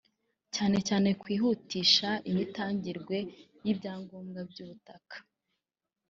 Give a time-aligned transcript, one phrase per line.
[0.55, 3.17] cyane cyane kwihutisha imitangirwe
[3.65, 5.15] y’ibyangombwa by’ubutaka